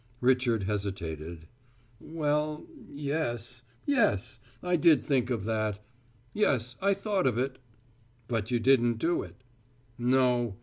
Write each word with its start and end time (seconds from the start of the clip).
Richard 0.19 0.63
hesitated. 0.63 1.47
"Well 1.99 2.65
yes. 2.89 3.61
Yes, 3.85 4.39
I 4.63 4.75
did 4.75 5.03
think 5.03 5.29
of 5.29 5.43
that. 5.45 5.79
Yes, 6.33 6.75
I 6.81 6.95
thought 6.95 7.27
of 7.27 7.37
it." 7.37 7.59
"But 8.27 8.49
you 8.49 8.59
didn't 8.59 8.97
do 8.97 9.21
it." 9.21 9.43
"No. 9.99 10.55